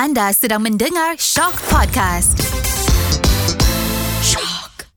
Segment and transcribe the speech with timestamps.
[0.00, 2.40] Anda sedang mendengar Shock Podcast.
[4.24, 4.88] Shock.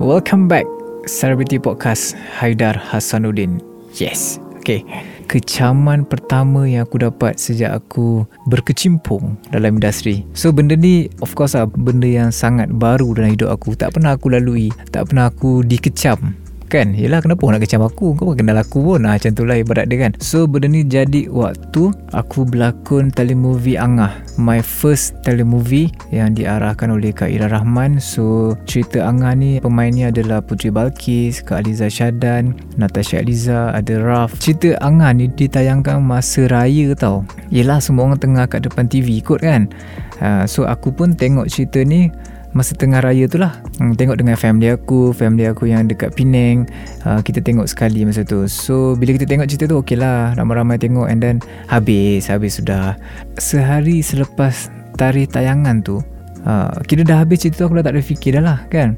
[0.00, 0.64] Welcome back
[1.04, 3.60] Celebrity Podcast Haidar Hasanuddin
[3.92, 4.82] Yes Okay
[5.30, 10.26] Kecaman pertama yang aku dapat sejak aku berkecimpung dalam industri.
[10.34, 13.78] So benda ni of course lah benda yang sangat baru dalam hidup aku.
[13.78, 16.98] Tak pernah aku lalui Tak pernah aku dikecam Kan?
[16.98, 18.18] Yelah kenapa nak kecam aku?
[18.18, 19.06] Kau kenal aku pun.
[19.06, 20.12] Ha, Macam tu lah ibarat dia kan.
[20.18, 24.18] So benda ni jadi waktu Aku berlakon telemovie Angah.
[24.34, 28.02] My first telemovie Yang diarahkan oleh Kak Ira Rahman.
[28.02, 34.34] So cerita Angah ni Pemainnya adalah Putri Balkis Kak Aliza Syadan Natasha Aliza Ada Raf.
[34.42, 37.22] Cerita Angah ni ditayangkan masa raya tau.
[37.54, 39.70] Yelah semua orang tengah kat depan TV kot kan?
[40.18, 42.10] Ha, So aku pun tengok cerita ni
[42.56, 43.60] masa tengah raya tu lah.
[43.76, 46.64] Hmm, tengok dengan family aku family aku yang dekat Penang
[47.04, 48.48] uh, kita tengok sekali masa tu.
[48.48, 50.32] So bila kita tengok cerita tu okey lah.
[50.32, 51.36] Ramai-ramai tengok and then
[51.68, 52.96] habis habis sudah.
[53.36, 56.00] Sehari selepas tarikh tayangan tu
[56.48, 58.96] uh, kira dah habis cerita tu aku dah tak ada fikir dah lah kan?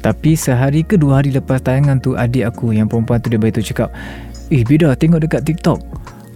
[0.00, 3.66] Tapi sehari ke dua hari lepas tayangan tu adik aku yang perempuan tu dia beritahu
[3.66, 3.90] cakap
[4.54, 5.82] eh beda tengok dekat TikTok.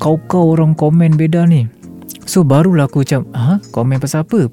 [0.03, 1.70] Kau-kau orang komen beda ni.
[2.27, 4.51] So barulah aku macam ha komen pasal apa?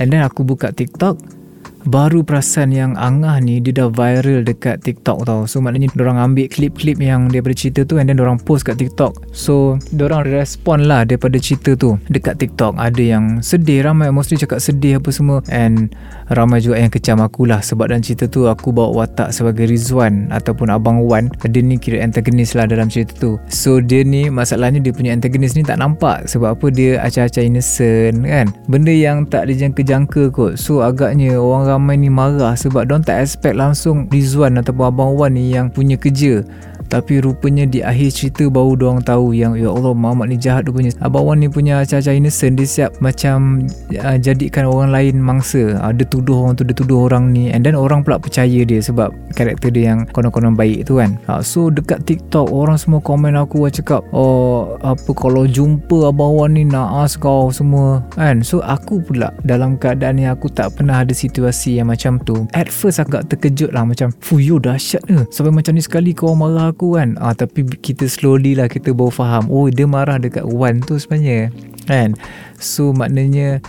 [0.00, 1.41] And then aku buka TikTok
[1.86, 5.46] baru perasan yang Angah ni dia dah viral dekat TikTok tau.
[5.48, 9.18] So maknanya orang ambil klip-klip yang daripada cerita tu and then orang post kat TikTok.
[9.34, 12.78] So orang respon lah daripada cerita tu dekat TikTok.
[12.78, 15.94] Ada yang sedih ramai mostly cakap sedih apa semua and
[16.30, 20.30] ramai juga yang kecam aku lah sebab dalam cerita tu aku bawa watak sebagai Rizwan
[20.30, 21.30] ataupun Abang Wan.
[21.42, 23.36] Dia ni kira antagonis lah dalam cerita tu.
[23.50, 28.22] So dia ni masalahnya dia punya antagonis ni tak nampak sebab apa dia acah-acah innocent
[28.24, 28.46] kan.
[28.70, 30.56] Benda yang tak dijangka-jangka kot.
[30.56, 35.32] So agaknya orang ramai ni marah sebab don tak expect langsung Rizwan ataupun Abang Wan
[35.32, 36.44] ni yang punya kerja
[36.88, 40.90] tapi rupanya di akhir cerita baru diorang tahu yang ya Allah Muhammad ni jahat rupanya.
[40.98, 45.78] Abang Wan ni punya acah-acah innocent dia siap macam uh, jadikan orang lain mangsa.
[45.78, 47.54] Uh, dia tuduh orang tu dia tuduh orang ni.
[47.54, 51.14] And then orang pula percaya dia sebab karakter dia yang konon-konon baik tu kan.
[51.30, 56.58] Uh, so dekat TikTok orang semua komen aku cakap oh apa kalau jumpa Abang Wan
[56.58, 58.02] ni naas kau semua.
[58.18, 58.42] Kan?
[58.42, 62.50] So aku pula dalam keadaan ni aku tak pernah ada situasi yang macam tu.
[62.50, 66.72] At first agak terkejut lah macam fuyo dahsyat ke sampai macam ni sekali kau marah
[66.72, 67.14] aku aku kan?
[67.22, 71.54] Ah, Tapi kita slowly lah kita baru faham Oh dia marah dekat Wan tu sebenarnya
[71.86, 72.18] Kan?
[72.58, 73.62] So maknanya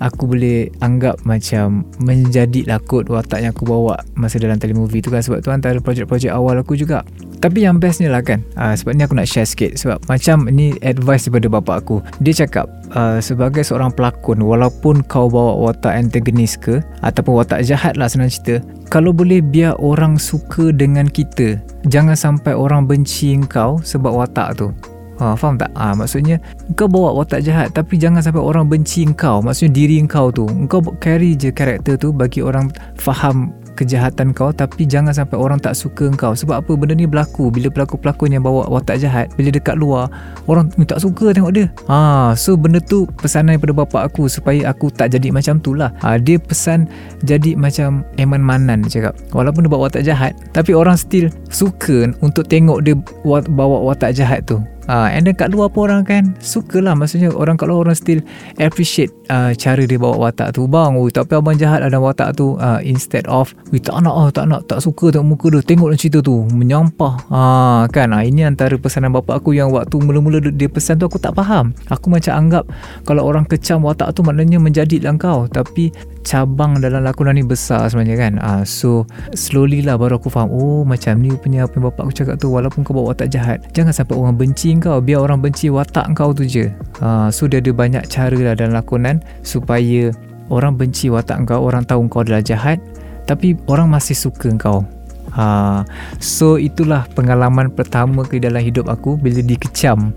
[0.00, 5.20] Aku boleh anggap macam Menjadi lakut watak yang aku bawa Masa dalam telemovie tu kan.
[5.20, 7.04] Sebab tu antara projek-projek awal aku juga.
[7.40, 8.40] Tapi yang bestnya lah kan.
[8.56, 9.76] Uh, Sebab ni aku nak share sikit.
[9.76, 11.96] Sebab macam ni advice daripada bapak aku.
[12.24, 12.66] Dia cakap
[12.96, 18.32] uh, Sebagai seorang pelakon Walaupun kau bawa watak antagonis ke Ataupun watak jahat lah senang
[18.32, 24.58] cerita kalau boleh biar orang suka dengan kita jangan sampai orang benci kau sebab watak
[24.58, 24.74] tu
[25.20, 25.68] Ha, faham tak?
[25.76, 26.40] Ha, maksudnya
[26.72, 29.44] kau bawa watak jahat tapi jangan sampai orang benci kau.
[29.44, 30.48] Maksudnya diri kau tu.
[30.66, 35.72] Kau carry je karakter tu bagi orang faham kejahatan kau tapi jangan sampai orang tak
[35.72, 36.72] suka kau sebab apa?
[36.76, 37.48] Benda ni berlaku.
[37.48, 40.12] Bila pelakon-pelakon yang bawa watak jahat bila dekat luar
[40.44, 41.66] orang tak suka tengok dia.
[41.88, 45.92] Ha, so benda tu pesanan daripada bapak aku supaya aku tak jadi macam tu lah.
[46.04, 46.88] Ha, dia pesan
[47.24, 49.16] jadi macam Eman Manan dia cakap.
[49.32, 52.92] Walaupun dia bawa watak jahat tapi orang still suka untuk tengok dia
[53.24, 57.30] bawa watak jahat tu Uh, and then kat luar pun orang kan suka lah maksudnya
[57.32, 58.18] orang kat luar orang still
[58.56, 62.56] appreciate uh, cara dia bawa watak tu bang oh, tapi abang jahat ada watak tu
[62.58, 66.18] uh, instead of tak nak oh, tak nak tak suka tengok muka dia tengok cerita
[66.24, 67.14] tu menyampah.
[67.28, 68.12] Uh, kan?
[68.14, 71.76] Uh, ini antara pesanan bapak aku yang waktu mula-mula dia pesan tu aku tak faham.
[71.92, 72.64] Aku macam anggap
[73.04, 75.92] kalau orang kecam watak tu maknanya menjadi lah kau tapi
[76.22, 78.32] cabang dalam lakonan ni besar sebenarnya kan.
[78.40, 82.12] Uh, so slowly lah baru aku faham oh macam ni punya apa yang bapak aku
[82.12, 85.72] cakap tu walaupun kau bawa watak jahat jangan sampai orang benci kau biar orang benci
[85.72, 86.68] watak kau tu je.
[87.00, 90.12] Uh, so dia ada banyak cara lah dalam lakonan supaya
[90.52, 92.76] orang benci watak kau orang tahu kau adalah jahat
[93.24, 94.82] tapi orang masih suka kau
[95.30, 95.86] Ha,
[96.18, 100.10] so itulah pengalaman pertama ke dalam hidup aku bila dikecam.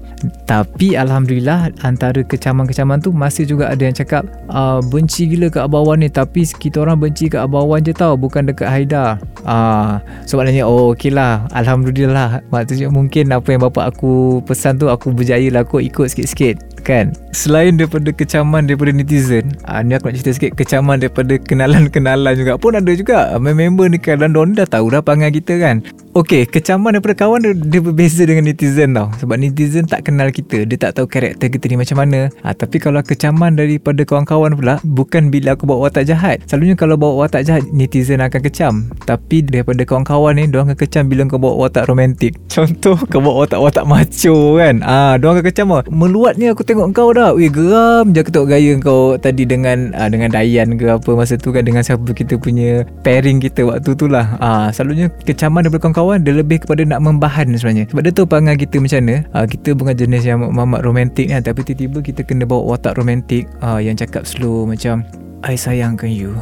[0.49, 6.01] Tapi alhamdulillah antara kecaman-kecaman tu masih juga ada yang cakap uh, benci gila ke abawan
[6.01, 9.21] ni tapi kita orang benci ke abawan je tau bukan dekat Haida.
[9.45, 12.41] Uh, so maknanya oh okeylah alhamdulillah.
[12.49, 17.15] Maksudnya mungkin apa yang bapak aku pesan tu aku berjaya lah aku ikut sikit-sikit kan?
[17.31, 22.59] Selain daripada kecaman daripada netizen uh, ni aku nak cerita sikit kecaman daripada kenalan-kenalan juga
[22.59, 23.31] pun ada juga.
[23.39, 25.81] Member ni dan dah tahu dah panggil kita kan
[26.13, 29.09] Okay Kecaman daripada kawan dia, dia berbeza dengan netizen tau.
[29.17, 30.61] Sebab netizen tak kenal kita.
[30.61, 32.29] Dia tak tahu karakter kita ni macam mana.
[32.45, 36.45] Ha, Tapi kalau kecaman daripada kawan-kawan pula Bukan bila aku bawa watak jahat.
[36.45, 38.73] Selalunya kalau bawa watak jahat Netizen akan kecam.
[39.09, 42.37] Tapi daripada kawan-kawan ni Diorang akan kecam bila kau bawa watak romantik.
[42.53, 44.85] Contoh kau bawa watak-watak macho kan?
[44.85, 47.33] Ah, ha, Diorang akan kecam lah Meluat ni aku tengok kau dah.
[47.33, 51.41] Weh geram je aku tengok gaya kau Tadi dengan ha, dengan Dayan ke apa Masa
[51.41, 54.37] tu kan dengan siapa kita punya Pairing kita waktu tu lah.
[54.37, 57.87] Ha, Selalunya kecaman daripada kawan-kawan kawan dia lebih kepada nak membahan sebenarnya.
[57.87, 59.15] Sebab dia tahu perangai kita macam mana.
[59.31, 63.47] Uh, kita bukan jenis yang mamak romantik kan tapi tiba-tiba kita kena bawa watak romantik
[63.63, 65.07] uh, yang cakap slow macam
[65.47, 66.35] I sayangkan you.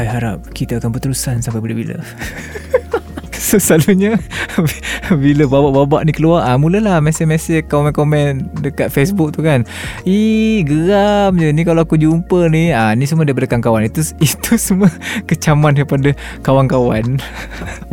[0.00, 2.00] I harap kita akan berterusan sampai bila-bila
[3.46, 4.18] So selalunya
[5.22, 9.62] Bila babak-babak ni keluar ah, Mulalah mesej-mesej Komen-komen Dekat Facebook tu kan.
[10.02, 11.54] Ih geram je.
[11.54, 13.86] Ni kalau aku jumpa ni ah, Ni semua daripada kawan-kawan.
[13.86, 14.90] Itu itu semua
[15.30, 16.12] Kecaman daripada
[16.42, 17.22] Kawan-kawan.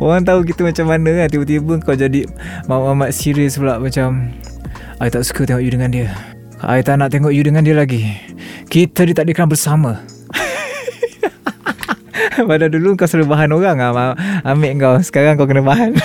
[0.01, 1.27] Orang tahu kita macam mana kan.
[1.30, 2.25] Tiba-tiba kau jadi
[2.65, 4.33] Mamat-mamat serius pula Macam
[4.95, 6.07] I tak suka tengok you dengan dia.
[6.63, 8.15] I tak nak tengok you dengan dia lagi.
[8.71, 10.00] Kita ditakdirkan bersama
[12.50, 14.13] Pada dulu kau selalu bahan orang lah
[14.45, 14.95] Ambil kau.
[15.01, 15.95] Sekarang kau kena bahan.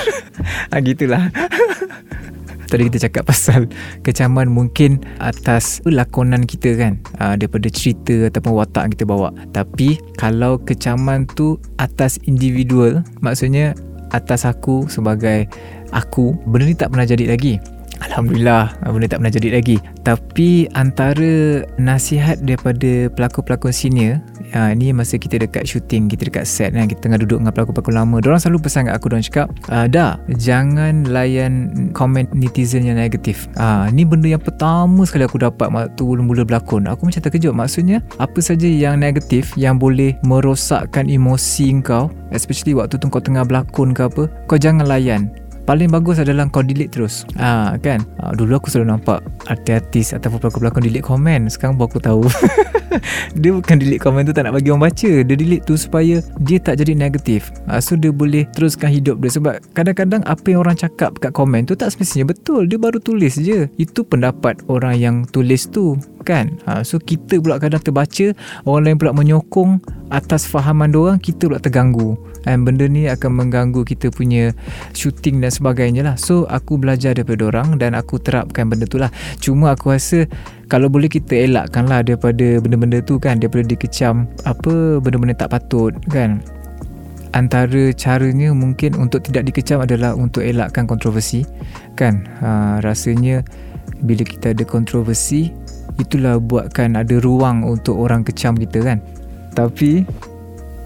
[0.71, 1.31] Ha, Gitulah.
[2.71, 3.67] Tadi kita cakap pasal
[4.07, 7.03] kecaman mungkin atas lakonan kita kan.
[7.19, 9.35] Uh, daripada cerita ataupun watak kita bawa.
[9.51, 13.75] Tapi kalau kecaman tu atas individual, maksudnya
[14.15, 15.51] atas aku sebagai
[15.91, 17.59] aku, benda ni tak pernah jadi lagi.
[18.01, 19.77] Alhamdulillah benda tak pernah jadi lagi.
[20.07, 24.23] Tapi antara nasihat daripada pelakon-pelakon senior
[24.55, 27.95] ha, ni masa kita dekat shooting kita dekat set kan kita tengah duduk dengan pelakon-pelakon
[27.95, 28.17] lama.
[28.23, 31.53] Diorang selalu pesan kat aku diorang cakap uh, dah jangan layan
[31.95, 33.51] komen netizen yang negatif.
[33.59, 36.87] Ha, ni benda yang pertama sekali aku dapat waktu mula-mula berlakon.
[36.91, 37.55] Aku macam terkejut.
[37.55, 43.47] Maksudnya apa saja yang negatif yang boleh merosakkan emosi kau especially waktu tu kau tengah
[43.47, 45.31] berlakon ke apa kau jangan layan.
[45.69, 47.23] Paling bagus adalah kau delete terus.
[47.39, 48.03] Ha, kan?
[48.19, 51.47] Ha, dulu aku selalu nampak artis-artis ataupun pelakon-pelakon delete komen.
[51.47, 52.23] Sekarang baru aku tahu
[53.41, 55.11] dia bukan delete komen tu tak nak bagi orang baca.
[55.23, 57.51] Dia delete tu supaya dia tak jadi negatif.
[57.71, 59.31] Ha, so dia boleh teruskan hidup dia.
[59.35, 62.67] Sebab kadang-kadang apa yang orang cakap kat komen tu tak semestinya betul.
[62.67, 63.71] Dia baru tulis je.
[63.79, 66.61] Itu pendapat orang yang tulis tu kan?
[66.69, 68.33] Ha, so kita pula kadang terbaca
[68.69, 69.81] orang lain pula menyokong
[70.11, 72.19] atas fahaman orang kita pula terganggu.
[72.49, 74.57] And benda ni akan mengganggu kita punya
[74.97, 76.17] shooting dan sebagainya lah.
[76.17, 79.13] So aku belajar daripada orang dan aku terapkan benda tu lah.
[79.41, 80.25] Cuma aku rasa
[80.73, 83.37] kalau boleh kita elakkan lah daripada benda-benda tu kan?
[83.37, 86.41] Daripada dikecam apa benda-benda tak patut kan?
[87.31, 91.47] Antara caranya mungkin untuk tidak dikecam adalah untuk elakkan kontroversi
[91.95, 92.27] kan?
[92.41, 93.45] Ha, rasanya
[94.01, 95.53] bila kita ada kontroversi
[96.01, 98.99] itulah buatkan ada ruang untuk orang kecam kita kan?
[99.53, 100.09] Tapi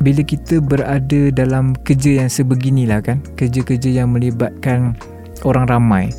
[0.02, 3.22] bila kita berada dalam kerja yang sebeginilah kan?
[3.38, 4.98] Kerja-kerja yang melibatkan
[5.46, 6.10] orang ramai.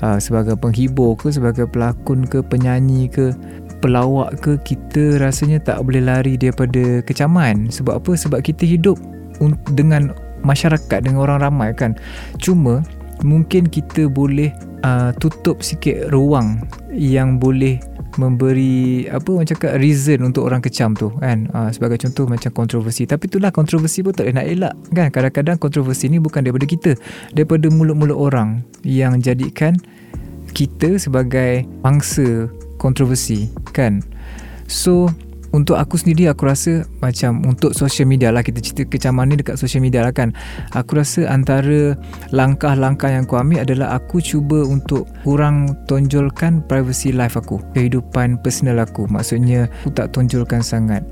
[0.00, 3.36] Uh, sebagai penghibur ke sebagai pelakon ke penyanyi ke
[3.84, 7.68] pelawak ke kita rasanya tak boleh lari daripada kecaman.
[7.68, 8.12] Sebab apa?
[8.16, 8.96] Sebab kita hidup
[9.76, 11.96] dengan masyarakat dengan orang ramai kan?
[12.40, 12.80] Cuma
[13.20, 14.52] mungkin kita boleh
[14.84, 17.80] uh, tutup sikit ruang yang boleh
[18.18, 21.46] memberi apa orang cakap reason untuk orang kecam tu kan?
[21.54, 23.06] Uh, sebagai contoh macam kontroversi.
[23.06, 25.08] Tapi itulah kontroversi pun tak boleh nak elak kan?
[25.14, 26.98] Kadang-kadang kontroversi ni bukan daripada kita.
[27.36, 29.78] Daripada mulut-mulut orang yang jadikan
[30.50, 34.02] kita sebagai bangsa kontroversi kan?
[34.66, 35.10] So
[35.50, 39.58] untuk aku sendiri aku rasa macam untuk social media lah kita cerita kecaman ni dekat
[39.58, 40.30] social media lah kan.
[40.74, 41.98] Aku rasa antara
[42.30, 48.78] langkah-langkah yang aku ambil adalah aku cuba untuk kurang tonjolkan privacy life aku kehidupan personal
[48.82, 49.10] aku.
[49.10, 51.02] Maksudnya aku tak tonjolkan sangat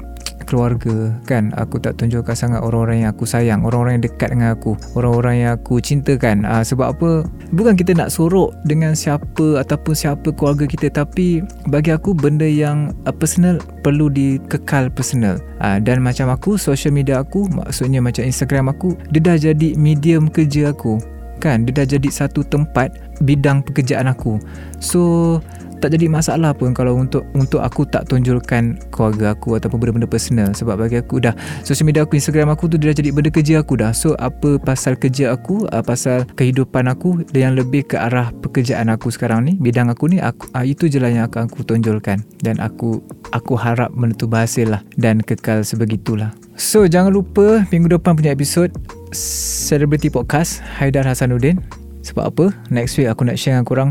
[0.49, 1.53] keluarga kan?
[1.61, 5.51] Aku tak tunjukkan sangat orang-orang yang aku sayang orang-orang yang dekat dengan aku orang-orang yang
[5.61, 7.11] aku cintakan uh, sebab apa?
[7.53, 12.97] Bukan kita nak sorok dengan siapa ataupun siapa keluarga kita tapi bagi aku benda yang
[13.05, 15.37] uh, personal perlu dikekal personal.
[15.61, 20.33] Uh, dan macam aku social media aku maksudnya macam Instagram aku dia dah jadi medium
[20.33, 20.97] kerja aku
[21.39, 21.63] kan?
[21.65, 24.43] Dia dah jadi satu tempat bidang pekerjaan aku.
[24.83, 25.39] So
[25.79, 30.51] tak jadi masalah pun kalau untuk untuk aku tak tonjolkan keluarga aku ataupun benda-benda personal.
[30.53, 31.33] Sebab bagi aku dah
[31.63, 33.95] social media aku Instagram aku tu dah jadi benda kerja aku dah.
[33.95, 39.09] So apa pasal kerja aku uh, pasal kehidupan aku yang lebih ke arah pekerjaan aku
[39.15, 42.21] sekarang ni bidang aku ni aku, uh, itu je lah yang akan aku tonjolkan.
[42.43, 46.35] Dan aku aku harap tu berhasil lah dan kekal sebegitulah.
[46.59, 48.75] So jangan lupa minggu depan punya episod
[49.15, 51.63] Celebrity Podcast Haidar Hasanuddin.
[52.03, 52.45] Sebab apa?
[52.73, 53.91] Next week aku nak share dengan korang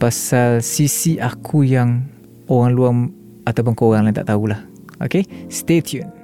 [0.00, 2.08] pasal sisi aku yang
[2.48, 2.92] orang luar
[3.44, 4.64] ataupun korang lain tak tahulah.
[5.00, 6.19] Okay, stay tuned.